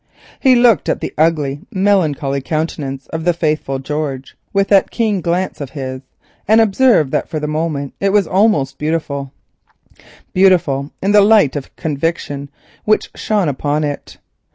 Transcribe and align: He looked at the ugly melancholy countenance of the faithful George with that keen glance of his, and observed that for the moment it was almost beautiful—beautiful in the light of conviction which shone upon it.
He 0.39 0.55
looked 0.55 0.89
at 0.89 0.99
the 0.99 1.13
ugly 1.15 1.59
melancholy 1.71 2.41
countenance 2.41 3.05
of 3.13 3.23
the 3.23 3.33
faithful 3.33 3.77
George 3.77 4.35
with 4.51 4.67
that 4.69 4.89
keen 4.89 5.21
glance 5.21 5.61
of 5.61 5.69
his, 5.69 6.01
and 6.47 6.59
observed 6.59 7.11
that 7.11 7.29
for 7.29 7.39
the 7.39 7.45
moment 7.45 7.93
it 7.99 8.11
was 8.11 8.25
almost 8.25 8.79
beautiful—beautiful 8.79 10.89
in 11.03 11.11
the 11.11 11.21
light 11.21 11.55
of 11.55 11.75
conviction 11.75 12.49
which 12.83 13.11
shone 13.13 13.47
upon 13.47 13.83
it. 13.83 14.17